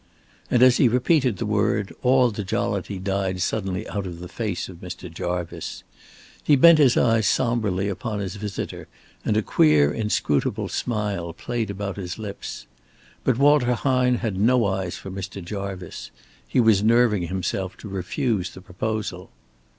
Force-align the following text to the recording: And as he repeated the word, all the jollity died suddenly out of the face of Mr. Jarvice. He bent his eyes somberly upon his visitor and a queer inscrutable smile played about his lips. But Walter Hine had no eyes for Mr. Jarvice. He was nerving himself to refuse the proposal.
And 0.49 0.63
as 0.63 0.77
he 0.77 0.87
repeated 0.87 1.37
the 1.37 1.45
word, 1.45 1.93
all 2.01 2.31
the 2.31 2.43
jollity 2.43 2.97
died 2.97 3.39
suddenly 3.39 3.87
out 3.87 4.07
of 4.07 4.17
the 4.19 4.27
face 4.27 4.67
of 4.67 4.77
Mr. 4.77 5.13
Jarvice. 5.13 5.83
He 6.43 6.55
bent 6.55 6.79
his 6.79 6.97
eyes 6.97 7.27
somberly 7.29 7.87
upon 7.87 8.17
his 8.17 8.35
visitor 8.35 8.87
and 9.23 9.37
a 9.37 9.43
queer 9.43 9.93
inscrutable 9.93 10.69
smile 10.69 11.33
played 11.33 11.69
about 11.69 11.97
his 11.97 12.17
lips. 12.17 12.65
But 13.23 13.37
Walter 13.37 13.75
Hine 13.75 14.15
had 14.15 14.39
no 14.39 14.65
eyes 14.65 14.95
for 14.97 15.11
Mr. 15.11 15.39
Jarvice. 15.45 16.09
He 16.47 16.59
was 16.59 16.81
nerving 16.81 17.27
himself 17.27 17.77
to 17.77 17.87
refuse 17.87 18.49
the 18.49 18.61
proposal. 18.61 19.29